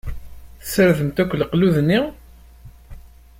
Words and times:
Tessardemt 0.61 1.17
akk 1.21 1.31
leqlud-nni? 1.39 1.99